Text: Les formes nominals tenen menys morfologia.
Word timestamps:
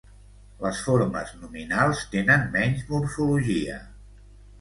Les 0.61 0.77
formes 0.85 1.33
nominals 1.41 2.01
tenen 2.15 2.47
menys 2.55 2.81
morfologia. 2.95 3.77